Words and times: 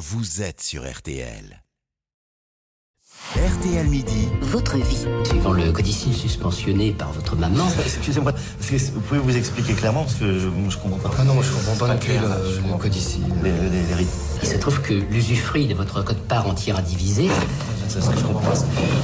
vous 0.00 0.40
êtes 0.40 0.62
sur 0.62 0.90
RTL. 0.90 1.62
RTL 3.36 3.86
Midi, 3.86 4.28
Votre 4.40 4.78
vie. 4.78 5.04
Suivant 5.26 5.52
le 5.52 5.70
codicile 5.72 6.14
suspensionné 6.16 6.92
par 6.92 7.12
votre 7.12 7.36
maman, 7.36 7.68
Excusez-moi, 7.84 8.32
est-ce 8.72 8.86
que 8.88 8.94
vous 8.94 9.00
pouvez 9.02 9.20
vous 9.20 9.36
expliquer 9.36 9.74
clairement 9.74 10.04
parce 10.04 10.14
que 10.14 10.38
je, 10.38 10.48
je 10.70 10.78
comprends 10.78 11.10
pas. 11.10 11.10
Ah 11.18 11.24
non, 11.24 11.34
moi 11.34 11.44
je 11.44 11.52
comprends 11.52 11.76
pas 11.76 11.92
non 11.92 11.98
plus 11.98 12.08
clair, 12.08 12.22
le, 12.22 12.50
je 12.50 12.60
le 12.62 12.78
code. 12.78 12.94
Les, 13.42 13.50
les, 13.50 13.94
les 13.94 14.06
il 14.42 14.48
se 14.48 14.56
trouve 14.56 14.80
que 14.80 14.94
l'usufruit 14.94 15.66
de 15.66 15.74
votre 15.74 16.02
code-part 16.02 16.48
entière 16.48 16.78
à 16.78 16.82
diviser, 16.82 17.28
C'est 17.92 18.00
ce 18.00 18.08
que 18.10 18.18
je 18.20 18.24
comprends 18.24 18.48
pas. 18.52 18.56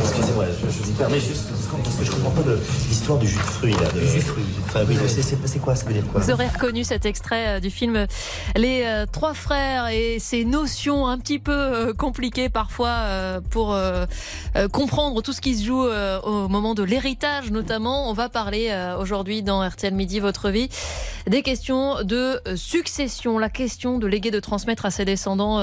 Excusez-moi, 0.04 0.44
je, 0.62 0.70
je 0.70 0.82
vous 0.84 0.92
permets 0.92 1.18
juste 1.18 1.48
parce 1.82 1.96
que 1.96 2.04
je 2.04 2.10
comprends 2.12 2.30
pas 2.30 2.42
l'histoire 2.88 3.18
du 3.18 3.26
jus 3.26 3.36
de 3.36 3.42
fruits 3.42 3.72
là. 3.72 3.90
De... 3.92 4.00
jus 4.00 4.18
de 4.18 4.22
fruits. 4.22 4.44
Enfin, 4.64 4.84
oui, 4.88 4.96
c'est- 5.08 5.58
quoi 5.58 5.74
Ça 5.74 5.86
veut 5.86 5.94
dire 5.94 6.04
quoi 6.12 6.20
Vous 6.20 6.30
aurez 6.30 6.46
reconnu 6.46 6.84
cet 6.84 7.04
extrait 7.04 7.56
euh, 7.56 7.60
du 7.60 7.70
film 7.70 8.06
Les 8.54 8.82
euh, 8.84 9.04
Trois 9.10 9.34
Frères 9.34 9.88
et 9.88 10.18
ces 10.20 10.44
notions 10.44 11.08
un 11.08 11.18
petit 11.18 11.40
peu 11.40 11.52
euh, 11.52 11.92
compliquées 11.94 12.48
parfois 12.48 12.88
euh, 12.90 13.40
pour 13.50 13.76
comprendre 14.72 15.20
tout 15.20 15.32
ce 15.32 15.40
qui 15.40 15.56
se 15.56 15.64
joue 15.64 15.82
au 15.82 16.48
moment 16.48 16.74
de 16.74 16.82
l'héritage 16.84 17.50
notamment. 17.50 18.08
On 18.08 18.12
va 18.12 18.28
parler 18.28 18.72
aujourd'hui 19.00 19.42
dans 19.42 19.66
RTL 19.66 19.92
Midi 19.94 20.20
Votre 20.20 20.50
Vie 20.50 20.68
des 21.26 21.42
questions 21.42 22.02
de 22.04 22.40
succession. 22.54 23.38
La 23.38 23.48
question 23.50 23.98
de 23.98 24.06
léguer, 24.06 24.30
de 24.30 24.38
transmettre 24.40 24.86
à 24.86 24.90
ses 24.90 25.04
descendants, 25.04 25.60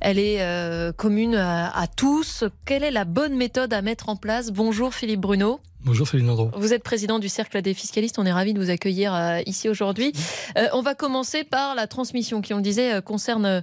elle 0.00 0.18
est 0.18 0.92
commune 0.96 1.36
à, 1.36 1.68
à 1.78 1.86
tous. 1.86 2.44
Quelle 2.64 2.82
est 2.82 2.90
la 2.90 3.04
bonne 3.04 3.36
méthode 3.36 3.72
à 3.72 3.82
mettre 3.82 4.08
en 4.08 4.16
place? 4.16 4.50
Bonjour 4.50 4.94
Philippe 4.94 5.20
Bruno. 5.20 5.60
Bonjour 5.86 6.08
Céline 6.08 6.26
Landreau. 6.26 6.50
Vous 6.56 6.72
êtes 6.72 6.82
président 6.82 7.20
du 7.20 7.28
Cercle 7.28 7.62
des 7.62 7.72
fiscalistes. 7.72 8.18
On 8.18 8.26
est 8.26 8.32
ravis 8.32 8.54
de 8.54 8.60
vous 8.60 8.70
accueillir 8.70 9.14
euh, 9.14 9.40
ici 9.46 9.68
aujourd'hui. 9.68 10.12
Euh, 10.58 10.66
on 10.72 10.82
va 10.82 10.96
commencer 10.96 11.44
par 11.44 11.76
la 11.76 11.86
transmission 11.86 12.40
qui, 12.40 12.54
on 12.54 12.56
le 12.56 12.62
disait, 12.62 12.94
euh, 12.94 13.00
concerne 13.00 13.62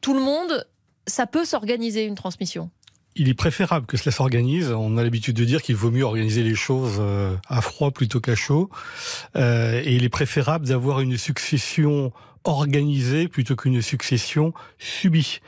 tout 0.00 0.14
le 0.14 0.20
monde. 0.20 0.64
Ça 1.08 1.26
peut 1.26 1.44
s'organiser 1.44 2.04
une 2.04 2.14
transmission? 2.14 2.70
Il 3.20 3.28
est 3.28 3.34
préférable 3.34 3.84
que 3.84 3.98
cela 3.98 4.12
s'organise. 4.12 4.72
On 4.72 4.96
a 4.96 5.04
l'habitude 5.04 5.36
de 5.36 5.44
dire 5.44 5.60
qu'il 5.60 5.76
vaut 5.76 5.90
mieux 5.90 6.04
organiser 6.04 6.42
les 6.42 6.54
choses 6.54 6.96
euh, 7.00 7.36
à 7.48 7.60
froid 7.60 7.90
plutôt 7.90 8.18
qu'à 8.18 8.34
chaud. 8.34 8.70
Euh, 9.36 9.82
et 9.84 9.94
il 9.94 10.04
est 10.04 10.08
préférable 10.08 10.66
d'avoir 10.66 11.00
une 11.00 11.18
succession 11.18 12.14
organisée 12.44 13.28
plutôt 13.28 13.56
qu'une 13.56 13.82
succession 13.82 14.54
subie. 14.78 15.40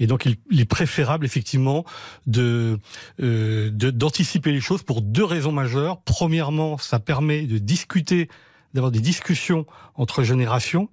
Et 0.00 0.08
donc 0.08 0.26
il, 0.26 0.60
est 0.60 0.64
préférable 0.64 1.24
effectivement 1.24 1.84
de 2.26 2.80
euh, 3.22 3.70
d'anticiper 3.70 4.50
les 4.50 4.60
choses 4.60 4.82
pour 4.82 5.00
deux 5.00 5.24
raisons 5.24 5.52
majeures. 5.52 6.00
Premièrement, 6.00 6.76
ça 6.76 6.98
permet 6.98 7.42
de 7.42 7.58
discuter, 7.58 8.28
d'avoir 8.74 8.90
des 8.90 8.98
discussions 8.98 9.64
entre 9.94 10.24
générations 10.24 10.88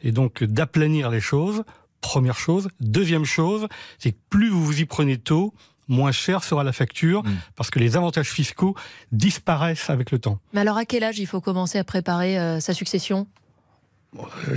et 0.00 0.12
donc 0.12 0.44
d'aplanir 0.44 1.10
les 1.10 1.20
choses. 1.20 1.64
Première 2.00 2.38
chose. 2.38 2.68
Deuxième 2.80 3.24
chose, 3.24 3.66
c'est 3.98 4.12
que 4.12 4.18
plus 4.30 4.48
vous 4.48 4.64
vous 4.64 4.80
y 4.80 4.84
prenez 4.84 5.18
tôt, 5.18 5.54
moins 5.88 6.12
cher 6.12 6.44
sera 6.44 6.64
la 6.64 6.72
facture, 6.72 7.22
Mm. 7.24 7.30
parce 7.56 7.70
que 7.70 7.78
les 7.78 7.96
avantages 7.96 8.30
fiscaux 8.30 8.74
disparaissent 9.10 9.90
avec 9.90 10.10
le 10.10 10.18
temps. 10.18 10.38
Mais 10.52 10.60
alors, 10.60 10.76
à 10.76 10.84
quel 10.84 11.04
âge 11.04 11.18
il 11.18 11.26
faut 11.26 11.40
commencer 11.40 11.78
à 11.78 11.84
préparer 11.84 12.38
euh, 12.38 12.60
sa 12.60 12.74
succession? 12.74 13.26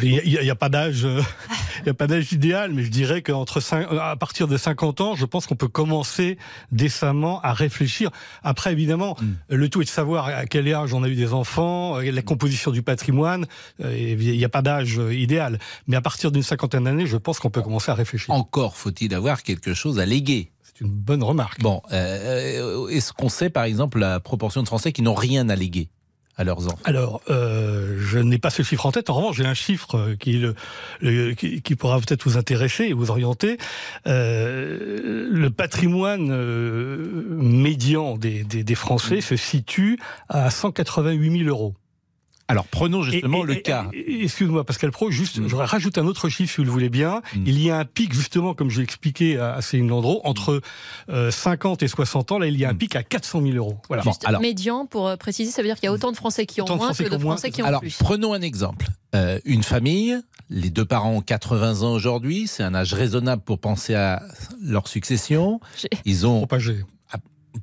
Il 0.04 0.10
n'y 0.12 0.20
a, 0.20 0.42
il 0.42 0.46
y 0.46 0.50
a 0.50 0.56
pas 0.56 0.68
d'âge, 0.68 1.06
euh, 1.06 1.22
il 1.82 1.88
y 1.88 1.90
a 1.90 1.94
pas 1.94 2.08
d'âge 2.08 2.30
idéal, 2.34 2.74
mais 2.74 2.84
je 2.84 2.90
dirais 2.90 3.22
qu'entre 3.22 3.62
euh, 3.74 4.00
à 4.00 4.18
partir 4.18 4.50
de 4.50 4.58
50 4.58 5.00
ans, 5.00 5.16
je 5.16 5.26
pense 5.26 5.48
qu'on 5.48 5.56
peut 5.56 5.70
commencer 5.70 6.38
décemment 6.74 7.40
à 7.42 7.54
réfléchir. 7.54 8.12
Après, 8.44 8.74
évidemment, 8.74 9.16
le 9.48 9.70
tout 9.70 9.82
est 9.82 9.86
de 9.86 9.90
savoir 9.90 10.26
à 10.28 10.46
quel 10.46 10.68
âge 10.74 10.94
on 10.94 11.04
a 11.04 11.08
eu 11.08 11.16
des 11.16 11.32
enfants, 11.32 12.00
la 12.00 12.22
composition 12.22 12.72
du 12.72 12.82
patrimoine. 12.82 13.46
Il 13.80 14.18
n'y 14.18 14.44
a 14.44 14.50
pas 14.50 14.62
d'âge 14.62 15.00
idéal, 15.12 15.58
mais 15.88 15.96
à 15.96 16.02
partir 16.02 16.34
d'une 16.34 16.44
cinquantaine 16.44 16.84
d'années, 16.84 17.08
je 17.08 17.16
pense 17.18 17.40
qu'on 17.40 17.50
peut 17.50 17.62
commencer 17.62 17.92
à 17.92 17.96
réfléchir. 17.96 18.34
Encore 18.34 18.76
faut-il 18.76 19.14
avoir 19.16 19.42
quelque 19.42 19.74
chose 19.74 20.00
à 20.00 20.06
léguer. 20.06 20.52
C'est 20.78 20.84
une 20.84 20.92
bonne 20.92 21.24
remarque. 21.24 21.62
Bon, 21.62 21.82
euh, 21.94 22.88
est-ce 22.90 23.14
qu'on 23.14 23.30
sait 23.30 23.50
par 23.50 23.64
exemple 23.64 24.00
la 24.00 24.20
proportion 24.20 24.62
de 24.62 24.68
Français 24.68 24.92
qui 24.92 25.02
n'ont 25.02 25.14
rien 25.14 25.48
à 25.48 25.56
léguer 25.56 25.88
à 26.36 26.44
leurs 26.44 26.66
enfants? 26.68 26.78
Alors, 26.84 27.22
euh, 27.30 27.96
je 28.02 28.20
n'ai 28.20 28.38
pas 28.40 28.50
ce 28.50 28.62
chiffre 28.62 28.86
en 28.86 28.92
tête. 28.92 29.10
En 29.10 29.14
revanche, 29.14 29.38
j'ai 29.38 29.46
un 29.46 29.54
chiffre 29.54 29.96
euh, 29.96 30.16
qui, 30.18 30.36
est 30.36 30.38
le, 30.40 30.54
le- 31.00 31.34
qui, 31.34 31.62
qui 31.62 31.76
pourra 31.76 31.98
peut-être 32.00 32.24
vous 32.26 32.38
intéresser 32.38 32.84
et 32.88 32.94
vous 32.94 33.10
orienter. 33.10 33.58
Euh, 34.06 35.30
le 35.32 35.50
patrimoine 35.50 36.28
euh, 36.32 37.26
médian 37.30 38.18
des, 38.18 38.44
des, 38.44 38.66
des 38.66 38.76
Français 38.76 39.22
se 39.22 39.38
situe 39.38 39.98
à 40.28 40.50
188 40.50 41.38
000 41.46 41.50
euros. 41.50 41.74
Alors 42.48 42.66
prenons 42.68 43.02
justement 43.02 43.40
Et- 43.40 43.42
et- 43.42 43.46
le 43.48 43.58
et- 43.58 43.62
cas. 43.64 43.88
Excuse-moi, 43.94 44.64
Pascal 44.66 44.92
Pro, 44.92 45.10
juste, 45.10 45.40
Mm. 45.40 45.48
j'aurais 45.48 45.66
rajouté 45.66 46.00
un 46.00 46.06
autre 46.06 46.30
chiffre 46.30 46.52
si 46.54 46.58
vous 46.58 46.66
le 46.66 46.70
voulez 46.72 46.90
bien. 46.90 47.22
Mm. 47.36 47.44
Il 47.48 47.60
y 47.60 47.72
a 47.72 47.78
un 47.80 47.86
pic, 47.86 48.14
justement, 48.14 48.54
comme 48.54 48.70
je 48.70 48.78
l'ai 48.78 48.84
expliqué 48.84 49.40
à, 49.40 49.56
à 49.56 49.62
Céline 49.64 49.88
Landreau, 49.88 50.22
entre 50.26 50.62
euh, 51.10 51.32
50 51.32 51.82
et 51.82 51.88
60 51.88 52.32
ans. 52.32 52.38
Là, 52.38 52.46
il 52.48 52.56
y 52.58 52.64
a 52.66 52.70
un 52.70 52.74
Mm. 52.74 52.78
pic 52.78 52.96
à 52.96 53.02
400 53.04 53.42
000 53.42 53.56
euros. 53.56 53.80
Voilà. 53.88 54.04
Bon, 54.04 54.12
Juste 54.12 54.26
alors- 54.26 54.42
médian, 54.42 54.86
pour 54.86 55.08
euh, 55.08 55.16
préciser, 55.18 55.50
ça 55.52 55.62
veut 55.64 55.68
dire 55.68 55.76
qu'il 55.78 55.86
y 55.86 55.90
a 55.90 55.94
autant 55.94 56.12
de 56.12 56.18
Français 56.18 56.46
qui 56.46 56.62
ont 56.62 56.68
moins 56.68 56.78
Français 56.78 57.04
que 57.06 57.10
de 57.10 57.16
qui 57.16 57.22
ont 57.22 57.26
moins. 57.26 57.36
Français 57.36 57.50
qui 57.52 57.64
ont 57.64 57.66
Alors 57.66 57.82
plus. 57.82 57.98
prenons 57.98 58.34
un 58.34 58.42
exemple. 58.42 58.88
Euh, 59.16 59.40
une 59.46 59.64
famille, 59.64 60.16
les 60.52 60.70
deux 60.70 60.86
parents 60.86 61.14
ont 61.14 61.22
80 61.22 61.82
ans 61.82 61.94
aujourd'hui, 61.94 62.46
c'est 62.48 62.64
un 62.64 62.76
âge 62.76 62.94
raisonnable 62.94 63.42
pour 63.42 63.58
penser 63.60 63.96
à 63.96 64.22
leur 64.62 64.88
succession. 64.88 65.60
Ils 66.06 66.28
ont 66.28 66.38
Propagé. 66.40 66.84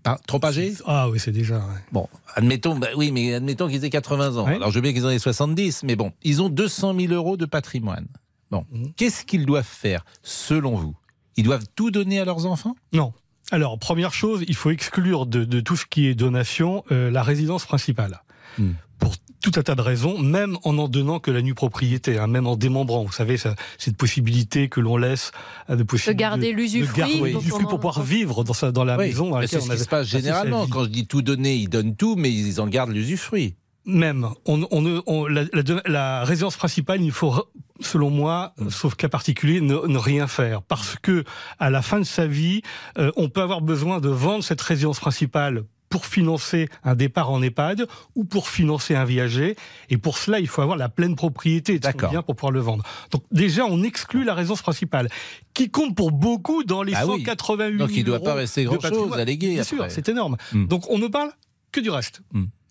Pas, 0.02 0.18
trop 0.26 0.44
âgés 0.44 0.74
Ah 0.86 1.08
oui, 1.10 1.18
c'est 1.20 1.32
déjà. 1.32 1.58
ouais. 1.58 1.80
Bon, 1.92 2.08
admettons, 2.34 2.76
bah 2.78 2.88
oui, 2.96 3.10
mais 3.12 3.34
admettons 3.34 3.68
qu'ils 3.68 3.84
aient 3.84 3.90
80 3.90 4.36
ans. 4.36 4.46
Ouais. 4.46 4.54
Alors 4.56 4.70
je 4.70 4.76
veux 4.76 4.80
bien 4.80 4.92
qu'ils 4.92 5.06
en 5.06 5.10
aient 5.10 5.18
70, 5.18 5.82
mais 5.84 5.96
bon, 5.96 6.12
ils 6.22 6.40
ont 6.42 6.48
200 6.48 6.94
000 6.98 7.12
euros 7.12 7.36
de 7.36 7.46
patrimoine. 7.46 8.06
Bon, 8.50 8.64
Mhm. 8.70 8.92
qu'est-ce 8.96 9.24
qu'ils 9.24 9.46
doivent 9.46 9.64
faire 9.66 10.04
selon 10.22 10.76
vous? 10.76 10.94
Ils 11.36 11.44
doivent 11.44 11.64
tout 11.74 11.90
donner 11.90 12.20
à 12.20 12.24
leurs 12.24 12.44
enfants? 12.46 12.74
Non. 12.92 13.12
Alors, 13.50 13.78
première 13.78 14.12
chose, 14.12 14.44
il 14.46 14.54
faut 14.54 14.70
exclure 14.70 15.26
de, 15.26 15.44
de 15.44 15.60
tout 15.60 15.76
ce 15.76 15.84
qui 15.86 16.06
est 16.06 16.14
donation 16.14 16.84
euh, 16.92 17.10
la 17.10 17.22
résidence 17.22 17.64
principale. 17.66 18.22
Hmm. 18.58 18.72
Pour 19.02 19.14
tout 19.42 19.52
un 19.56 19.62
tas 19.62 19.74
de 19.74 19.80
raisons, 19.80 20.18
même 20.20 20.56
en 20.62 20.78
en 20.78 20.86
donnant 20.88 21.18
que 21.18 21.30
la 21.32 21.42
nue 21.42 21.54
propriété, 21.54 22.18
hein, 22.18 22.28
même 22.28 22.46
en 22.46 22.56
démembrant. 22.56 23.02
Vous 23.04 23.10
savez, 23.12 23.36
ça- 23.36 23.56
cette 23.76 23.96
possibilité 23.96 24.68
que 24.68 24.78
l'on 24.80 24.96
laisse 24.96 25.32
à 25.68 25.72
de 25.72 25.78
De 25.78 25.82
possibilités. 25.82 26.20
garder 26.20 26.52
l'usufruit. 26.52 26.96
garder 26.96 27.16
pour 27.18 27.26
l'usufruit 27.40 27.64
pour 27.66 27.80
pouvoir 27.80 28.02
vivre 28.02 28.44
dans, 28.44 28.52
sa, 28.52 28.70
dans 28.70 28.84
la 28.84 28.96
Oui, 28.96 29.06
maison 29.08 29.30
dans 29.30 29.36
mais 29.36 29.42
laquelle 29.42 29.60
c'est 29.60 29.66
ce 29.66 29.72
on 29.72 29.76
qui 29.76 29.82
se 29.82 29.88
passe 29.88 30.06
généralement. 30.06 30.66
Quand 30.68 30.84
je 30.84 30.88
dis 30.90 31.06
tout 31.08 31.22
donner, 31.22 31.56
ils 31.56 31.68
donnent 31.68 31.96
tout, 31.96 32.14
mais 32.16 32.30
ils 32.32 32.60
en 32.60 32.68
gardent 32.68 32.92
l'usufruit. 32.92 33.56
Même, 33.84 34.28
on, 34.46 34.64
on, 34.70 34.80
ne- 34.80 35.00
on- 35.08 35.26
la, 35.26 35.42
la- 35.52 35.82
la 35.86 36.24
résidence 36.24 36.56
principale, 36.56 37.02
il 37.02 37.10
faut, 37.10 37.34
selon 37.80 38.10
moi, 38.10 38.54
Mm. 38.58 38.70
sauf 38.70 38.94
cas 38.94 39.08
particulier, 39.08 39.60
ne, 39.60 39.74
ne 39.74 39.98
rien 39.98 40.28
faire, 40.28 40.62
parce 40.62 40.94
que 41.02 41.24
à 41.58 41.68
la 41.68 41.82
fin 41.82 41.98
de 41.98 42.04
sa 42.04 42.28
vie, 42.28 42.62
euh, 42.98 43.10
on 43.16 43.28
peut 43.28 43.42
avoir 43.42 43.60
besoin 43.60 43.98
de 44.00 44.08
vendre 44.08 44.44
cette 44.44 44.60
résidence 44.60 45.00
principale 45.00 45.64
pour 45.92 46.06
financer 46.06 46.70
un 46.84 46.94
départ 46.94 47.30
en 47.30 47.42
EHPAD 47.42 47.86
ou 48.14 48.24
pour 48.24 48.48
financer 48.48 48.94
un 48.94 49.04
viager. 49.04 49.56
Et 49.90 49.98
pour 49.98 50.16
cela, 50.16 50.40
il 50.40 50.48
faut 50.48 50.62
avoir 50.62 50.78
la 50.78 50.88
pleine 50.88 51.16
propriété 51.16 51.78
de 51.78 51.84
son 51.84 52.08
bien 52.08 52.22
pour 52.22 52.34
pouvoir 52.34 52.50
le 52.50 52.60
vendre. 52.60 52.82
Donc 53.10 53.24
déjà, 53.30 53.66
on 53.66 53.82
exclut 53.82 54.24
la 54.24 54.32
résidence 54.32 54.62
principale, 54.62 55.10
qui 55.52 55.68
compte 55.68 55.94
pour 55.94 56.10
beaucoup 56.10 56.64
dans 56.64 56.82
les 56.82 56.94
Ah 56.94 57.06
oui. 57.06 57.18
188 57.18 57.76
Donc 57.76 57.88
000 57.90 57.98
il 57.98 58.00
ne 58.00 58.06
doit 58.06 58.20
pas 58.20 58.32
rester 58.32 58.64
grand-chose 58.64 59.12
à 59.12 59.24
léguer. 59.26 59.52
Bien 59.52 59.64
sûr, 59.64 59.82
après. 59.82 59.90
c'est 59.90 60.08
énorme. 60.08 60.38
Mm. 60.54 60.66
Donc 60.66 60.88
on 60.88 60.96
ne 60.98 61.08
parle 61.08 61.30
que 61.72 61.80
du 61.80 61.90
reste. 61.90 62.22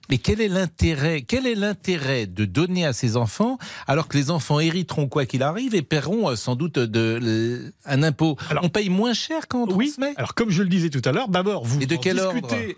Mais 0.10 0.18
quel 0.18 0.42
est 0.42 0.48
l'intérêt 0.50 1.22
Quel 1.22 1.48
est 1.48 1.56
l'intérêt 1.56 2.26
de 2.28 2.44
donner 2.46 2.86
à 2.86 2.92
ses 2.94 3.16
enfants 3.16 3.58
alors 3.88 4.08
que 4.08 4.18
les 4.18 4.30
enfants 4.30 4.60
hériteront 4.60 5.08
quoi 5.08 5.26
qu'il 5.26 5.42
arrive 5.44 5.74
et 5.76 5.82
paieront 5.82 6.30
euh, 6.30 6.36
sans 6.36 6.56
doute 6.56 6.80
de, 6.80 7.18
le- 7.22 7.74
un 7.86 8.04
impôt? 8.04 8.36
Alors- 8.50 8.64
On 8.66 8.70
paye 8.70 8.90
moins 8.90 9.14
cher 9.14 9.48
quand 9.48 9.64
on 9.70 9.76
Oui. 9.76 9.88
transmet? 9.88 10.14
Alors 10.18 10.34
comme 10.34 10.50
je 10.50 10.64
le 10.64 10.70
disais 10.70 10.90
tout 10.90 11.02
à 11.06 11.12
l'heure, 11.12 11.30
d'abord 11.30 11.64
vous 11.66 11.82
Et 11.82 11.86
de 11.86 11.96
en 11.96 12.00
quel 12.00 12.16
discutez. 12.18 12.76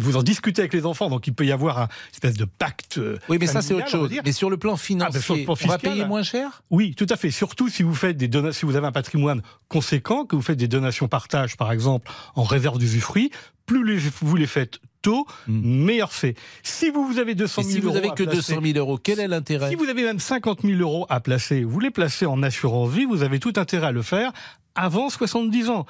Vous 0.00 0.16
en 0.16 0.22
discutez 0.22 0.62
avec 0.62 0.74
les 0.74 0.84
enfants, 0.86 1.08
donc 1.10 1.26
il 1.26 1.34
peut 1.34 1.46
y 1.46 1.52
avoir 1.52 1.78
un 1.78 1.88
espèce 2.12 2.34
de 2.36 2.44
pacte. 2.44 2.98
euh, 2.98 3.18
Oui, 3.28 3.38
mais 3.40 3.46
ça 3.46 3.62
c'est 3.62 3.74
autre 3.74 3.88
chose. 3.88 4.10
Mais 4.24 4.32
sur 4.32 4.50
le 4.50 4.56
plan 4.56 4.76
financier, 4.76 5.06
Ah, 5.08 5.12
ben, 5.12 5.36
le 5.38 5.44
plan 5.44 5.54
on 5.62 5.68
va 5.68 5.78
payer 5.78 6.04
moins 6.04 6.22
cher? 6.22 6.62
Oui, 6.70 6.94
tout 6.96 7.06
à 7.10 7.16
fait. 7.16 7.30
Surtout 7.30 7.68
si 7.68 7.82
vous 7.82 7.94
faites 7.94 8.16
des 8.16 8.28
donations, 8.28 8.58
si 8.60 8.66
vous 8.66 8.76
avez 8.76 8.86
un 8.86 8.92
patrimoine 8.92 9.42
conséquent, 9.68 10.24
que 10.24 10.34
vous 10.36 10.42
faites 10.42 10.58
des 10.58 10.68
donations 10.68 11.08
partage, 11.08 11.56
par 11.56 11.72
exemple, 11.72 12.10
en 12.34 12.42
réserve 12.44 12.78
d'usufruit, 12.78 13.30
plus 13.66 13.84
les- 13.84 14.00
vous 14.20 14.36
les 14.36 14.46
faites 14.46 14.78
tôt, 15.04 15.26
Hmm. 15.46 15.84
meilleur 15.84 16.10
c'est. 16.12 16.34
Si 16.62 16.90
vous, 16.90 17.06
vous 17.06 17.18
avez 17.18 17.34
200 17.34 17.60
Et 17.60 17.64
000 17.64 17.74
si 17.74 17.80
vous 17.80 17.88
euros 17.88 17.96
avez 17.98 18.08
que 18.10 18.22
placer- 18.24 18.54
200 18.54 18.60
000 18.64 18.78
euros, 18.78 18.98
quel 19.00 19.20
est 19.20 19.28
l'intérêt? 19.28 19.68
Si 19.68 19.74
vous 19.76 19.88
avez 19.88 20.02
même 20.02 20.18
50 20.18 20.62
000 20.62 20.80
euros 20.80 21.06
à 21.10 21.20
placer, 21.20 21.62
vous 21.62 21.78
les 21.78 21.90
placez 21.90 22.26
en 22.26 22.42
assurance 22.42 22.90
vie, 22.90 23.04
vous 23.04 23.22
avez 23.22 23.38
tout 23.38 23.52
intérêt 23.56 23.86
à 23.88 23.92
le 23.92 24.02
faire 24.02 24.32
avant 24.74 25.10
70 25.10 25.68
ans. 25.70 25.86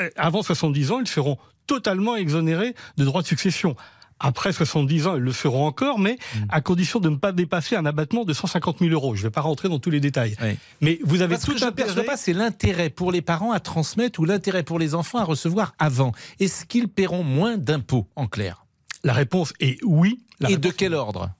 Euh, 0.00 0.10
Avant 0.16 0.42
70 0.42 0.92
ans, 0.92 1.00
ils 1.00 1.08
seront 1.08 1.38
totalement 1.66 2.14
exonérés 2.16 2.74
de 2.98 3.04
droits 3.04 3.22
de 3.22 3.26
succession. 3.26 3.74
Après 4.20 4.52
70 4.52 5.06
ans, 5.06 5.16
ils 5.16 5.22
le 5.22 5.32
seront 5.32 5.66
encore, 5.66 5.98
mais 5.98 6.16
Mm. 6.36 6.44
à 6.50 6.60
condition 6.60 7.00
de 7.00 7.08
ne 7.08 7.16
pas 7.16 7.32
dépasser 7.32 7.74
un 7.76 7.84
abattement 7.86 8.24
de 8.24 8.32
150 8.32 8.78
000 8.78 8.90
euros. 8.92 9.14
Je 9.14 9.20
ne 9.22 9.26
vais 9.26 9.30
pas 9.30 9.40
rentrer 9.40 9.68
dans 9.68 9.78
tous 9.78 9.90
les 9.90 10.00
détails. 10.00 10.36
Oui. 10.40 10.56
Mais 10.80 10.98
vous 11.04 11.22
avez 11.22 11.34
Parce 11.34 11.44
tout 11.44 11.52
que 11.52 11.58
je 11.58 11.64
ne 11.64 11.70
perçois 11.70 11.92
intérêt. 11.92 12.06
pas, 12.06 12.16
c'est 12.16 12.32
l'intérêt 12.32 12.90
pour 12.90 13.10
les 13.12 13.22
parents 13.22 13.52
à 13.52 13.60
transmettre 13.60 14.20
ou 14.20 14.24
l'intérêt 14.24 14.62
pour 14.62 14.78
les 14.78 14.94
enfants 14.94 15.18
à 15.18 15.24
recevoir 15.24 15.74
avant. 15.78 16.12
Est-ce 16.40 16.64
qu'ils 16.66 16.88
paieront 16.88 17.24
moins 17.24 17.56
d'impôts, 17.56 18.06
en 18.16 18.26
clair? 18.26 18.64
La 19.04 19.12
réponse 19.12 19.52
est 19.60 19.78
oui. 19.84 20.20
La 20.40 20.50
Et 20.50 20.56
de 20.56 20.70
quel 20.70 20.94
ordre? 20.94 21.30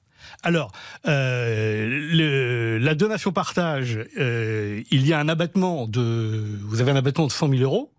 Alors, 0.42 0.72
euh, 1.06 1.86
le, 1.88 2.78
la 2.78 2.94
donation 2.94 3.32
partage, 3.32 3.98
euh, 4.18 4.82
il 4.90 5.06
y 5.06 5.12
a 5.12 5.20
un 5.20 5.28
abattement 5.28 5.86
de, 5.86 6.42
vous 6.62 6.80
avez 6.80 6.90
un 6.90 6.96
abattement 6.96 7.26
de 7.26 7.32
100 7.32 7.48
000 7.50 7.62
euros. 7.62 7.92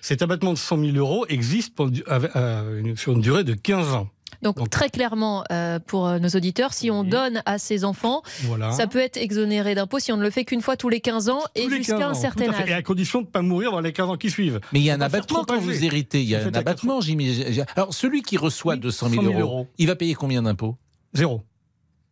Cet 0.00 0.22
abattement 0.22 0.52
de 0.52 0.58
100 0.58 0.78
000 0.78 0.96
euros 0.96 1.26
existe 1.28 1.74
pour, 1.74 1.90
euh, 2.08 2.94
sur 2.96 3.12
une 3.12 3.20
durée 3.20 3.44
de 3.44 3.54
15 3.54 3.94
ans. 3.94 4.08
Donc, 4.42 4.56
Donc- 4.56 4.70
très 4.70 4.88
clairement 4.88 5.44
euh, 5.52 5.78
pour 5.80 6.06
euh, 6.06 6.18
nos 6.18 6.28
auditeurs, 6.28 6.72
si 6.72 6.90
on 6.90 7.00
Oui. 7.00 7.08
donne 7.08 7.42
à 7.46 7.58
ses 7.58 7.84
enfants, 7.84 8.22
Voilà. 8.44 8.70
ça 8.72 8.86
peut 8.86 9.00
être 9.00 9.16
exonéré 9.18 9.74
d'impôts 9.74 9.98
si 9.98 10.12
on 10.12 10.16
ne 10.16 10.22
le 10.22 10.30
fait 10.30 10.44
qu'une 10.44 10.62
fois 10.62 10.76
tous 10.76 10.88
les 10.88 11.00
15 11.00 11.28
ans 11.28 11.40
et 11.56 11.64
Tous 11.64 11.70
jusqu'à 11.74 11.98
15 11.98 12.16
un 12.16 12.20
certain 12.20 12.52
fait. 12.52 12.70
Et 12.70 12.72
âge. 12.72 12.78
à 12.78 12.82
condition 12.82 13.20
de 13.20 13.26
ne 13.26 13.30
pas 13.30 13.42
mourir 13.42 13.72
dans 13.72 13.80
les 13.80 13.92
15 13.92 14.08
ans 14.08 14.16
qui 14.16 14.30
suivent. 14.30 14.60
Mais 14.72 14.78
il 14.80 14.84
y 14.84 14.90
a 14.90 14.94
un 14.94 15.00
abattement 15.00 15.44
quand 15.44 15.58
vous 15.58 15.84
héritez. 15.84 16.22
Il 16.22 16.28
y 16.28 16.36
a 16.36 16.42
un 16.44 16.52
abattement, 16.54 17.00
j'imagine. 17.00 17.66
Alors, 17.76 17.92
celui 17.92 18.22
qui 18.22 18.36
reçoit 18.38 18.74
Oui, 18.74 18.80
200 18.80 19.08
000, 19.10 19.22
100 19.22 19.28
000 19.30 19.40
euros, 19.40 19.52
euros. 19.56 19.66
il 19.78 19.88
va 19.88 19.96
payer 19.96 20.14
combien 20.14 20.42
d'impôts? 20.42 20.76
Zéro. 21.12 21.42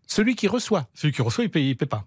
Celui 0.07 0.35
qui 0.35 0.49
reçoit? 0.49 0.89
Celui 0.95 1.15
qui 1.15 1.23
reçoit, 1.23 1.45
il 1.45 1.51
paye, 1.51 1.71
il 1.71 1.77
paye 1.77 1.89
pas. 1.89 2.05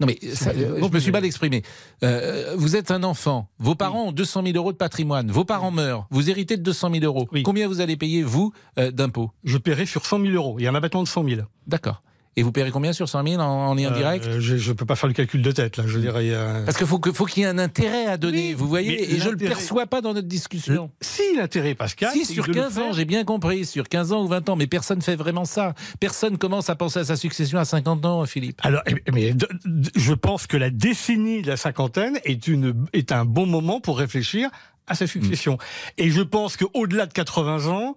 Non, 0.00 0.06
mais 0.06 0.18
ça, 0.34 0.50
euh, 0.50 0.80
je 0.82 0.92
me 0.92 0.98
suis 0.98 1.10
mal 1.10 1.24
exprimé. 1.24 1.62
Euh, 2.02 2.54
vous 2.56 2.76
êtes 2.76 2.90
un 2.90 3.02
enfant. 3.02 3.48
Vos 3.58 3.74
parents 3.74 4.08
ont 4.08 4.12
200 4.12 4.42
000 4.44 4.56
euros 4.56 4.72
de 4.72 4.76
patrimoine. 4.76 5.30
Vos 5.30 5.44
parents 5.44 5.70
meurent. 5.70 6.06
Vous 6.10 6.28
héritez 6.28 6.56
de 6.56 6.62
200 6.62 6.90
000 6.92 7.04
euros. 7.04 7.26
Oui. 7.32 7.42
Combien 7.42 7.66
vous 7.66 7.80
allez 7.80 7.96
payer, 7.96 8.22
vous, 8.22 8.52
euh, 8.78 8.90
d'impôts? 8.90 9.30
Je 9.44 9.56
paierai 9.56 9.86
sur 9.86 10.04
100 10.04 10.20
000 10.20 10.34
euros. 10.34 10.56
Il 10.58 10.64
y 10.64 10.66
a 10.66 10.70
un 10.70 10.74
abattement 10.74 11.02
de 11.02 11.08
100 11.08 11.24
000. 11.24 11.40
D'accord. 11.66 12.02
Et 12.38 12.42
vous 12.42 12.52
paierez 12.52 12.70
combien 12.70 12.92
sur 12.92 13.08
100 13.08 13.26
000 13.26 13.42
en, 13.42 13.46
en 13.46 13.74
lien 13.74 13.90
Euh, 13.90 13.96
direct 13.96 14.28
je 14.40 14.54
ne 14.70 14.74
peux 14.74 14.84
pas 14.84 14.94
faire 14.94 15.08
le 15.08 15.14
calcul 15.14 15.40
de 15.40 15.50
tête, 15.52 15.78
là. 15.78 15.84
Je 15.86 15.98
dirais. 15.98 16.32
Parce 16.66 16.76
qu'il 16.76 16.86
faut 16.86 16.98
qu'il 16.98 17.42
y 17.42 17.46
ait 17.46 17.48
un 17.48 17.58
intérêt 17.58 18.06
à 18.06 18.16
donner, 18.18 18.48
Oui, 18.48 18.54
vous 18.54 18.68
voyez, 18.68 18.96
mais 18.96 19.02
et 19.14 19.18
je 19.18 19.24
le 19.24 19.30
l'intérêt- 19.32 19.50
perçois 19.54 19.86
pas 19.86 20.00
dans 20.02 20.12
notre 20.12 20.28
discussion. 20.28 20.90
Si 21.00 21.22
l'intérêt, 21.36 21.74
Pascal. 21.74 22.10
Si 22.12 22.24
sur 22.26 22.42
de 22.44 22.48
le 22.48 22.54
15 22.54 22.78
ans, 22.78 22.92
j'ai 22.92 23.06
bien 23.06 23.24
compris, 23.24 23.64
sur 23.64 23.88
15 23.88 24.12
ans 24.12 24.22
ou 24.22 24.28
20 24.28 24.48
ans, 24.50 24.56
mais 24.56 24.66
personne 24.66 25.00
fait 25.00 25.16
vraiment 25.16 25.44
ça. 25.46 25.74
Personne 25.98 26.36
commence 26.36 26.68
à 26.68 26.74
penser 26.76 26.98
à 27.00 27.04
sa 27.04 27.16
succession 27.16 27.58
à 27.58 27.64
50 27.64 28.04
ans, 28.04 28.24
Philippe. 28.26 28.60
Alors, 28.64 28.82
eh, 28.86 28.96
mais 29.12 29.32
de- 29.32 29.48
de- 29.64 29.90
je 29.96 30.12
pense 30.12 30.46
que 30.46 30.56
la 30.58 30.70
décennie 30.70 31.40
de 31.42 31.48
la 31.48 31.56
cinquantaine 31.56 32.18
est, 32.24 32.48
une, 32.48 32.86
est 32.92 33.12
un 33.12 33.24
bon 33.24 33.46
moment 33.46 33.80
pour 33.80 33.98
réfléchir 33.98 34.50
à 34.86 34.94
sa 34.94 35.06
succession. 35.06 35.54
Mm. 35.54 36.02
Et 36.02 36.10
je 36.10 36.22
pense 36.22 36.56
qu'au-delà 36.56 37.06
de 37.06 37.12
80 37.12 37.66
ans, 37.66 37.96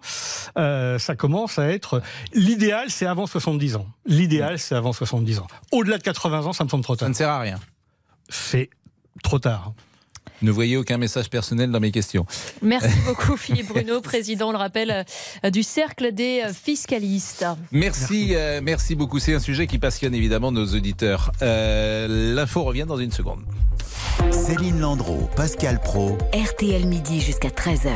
euh, 0.58 0.98
ça 0.98 1.14
commence 1.16 1.58
à 1.58 1.68
être... 1.68 2.02
L'idéal, 2.32 2.90
c'est 2.90 3.06
avant 3.06 3.26
70 3.26 3.76
ans. 3.76 3.86
L'idéal, 4.06 4.58
c'est 4.58 4.74
avant 4.74 4.92
70 4.92 5.38
ans. 5.40 5.46
Au-delà 5.72 5.98
de 5.98 6.02
80 6.02 6.46
ans, 6.46 6.52
ça 6.52 6.64
me 6.64 6.68
semble 6.68 6.82
trop 6.84 6.94
Ça 6.94 7.00
tard. 7.00 7.08
ne 7.08 7.14
sert 7.14 7.28
à 7.28 7.40
rien. 7.40 7.58
C'est 8.28 8.70
trop 9.22 9.38
tard. 9.38 9.72
Ne 10.42 10.50
voyez 10.50 10.78
aucun 10.78 10.96
message 10.96 11.28
personnel 11.28 11.70
dans 11.70 11.80
mes 11.80 11.90
questions. 11.90 12.24
Merci 12.62 12.96
beaucoup 13.06 13.36
Philippe 13.36 13.68
Bruno, 13.68 14.00
président, 14.00 14.48
on 14.48 14.52
le 14.52 14.58
rappelle, 14.58 15.04
euh, 15.44 15.50
du 15.50 15.62
Cercle 15.62 16.12
des 16.12 16.42
euh, 16.46 16.52
fiscalistes. 16.52 17.44
Merci, 17.72 18.30
euh, 18.34 18.60
merci 18.62 18.94
beaucoup. 18.94 19.18
C'est 19.18 19.34
un 19.34 19.38
sujet 19.40 19.66
qui 19.66 19.78
passionne 19.78 20.14
évidemment 20.14 20.50
nos 20.50 20.64
auditeurs. 20.66 21.30
Euh, 21.42 22.34
L'info 22.34 22.62
revient 22.62 22.86
dans 22.88 22.96
une 22.96 23.12
seconde. 23.12 23.40
Céline 24.30 24.80
Landreau, 24.80 25.28
Pascal 25.34 25.80
Pro. 25.80 26.16
RTL 26.32 26.86
midi 26.86 27.20
jusqu'à 27.20 27.48
13h. 27.48 27.90